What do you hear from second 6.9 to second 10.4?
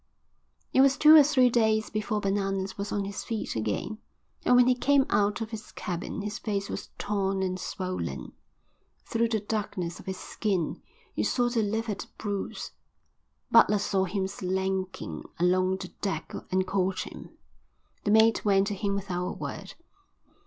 torn and swollen. Through the darkness of his